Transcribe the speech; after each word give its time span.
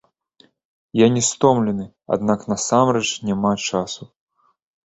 Я 0.99 1.07
не 1.17 1.21
стомлены, 1.27 1.85
аднак 2.17 2.47
насамрэч 2.55 3.05
няма 3.29 3.53
часу. 3.67 4.03